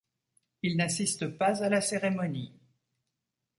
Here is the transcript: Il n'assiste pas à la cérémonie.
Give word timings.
Il 0.63 0.77
n'assiste 0.77 1.27
pas 1.27 1.61
à 1.63 1.69
la 1.69 1.79
cérémonie. 1.79 2.51